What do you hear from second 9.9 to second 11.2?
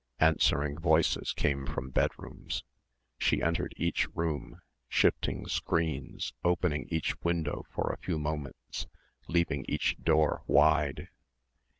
door wide.